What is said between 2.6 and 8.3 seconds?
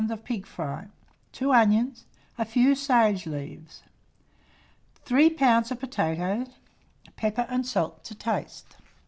sage leaves, 3 lbs. of potatoes, pepper and salt to